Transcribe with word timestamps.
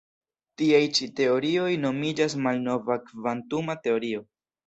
Tiaj 0.59 0.79
ĉi 0.99 1.07
teorioj 1.19 1.67
nomiĝas 1.83 2.35
malnova 2.47 2.99
kvantuma 3.11 3.79
teorio. 3.87 4.27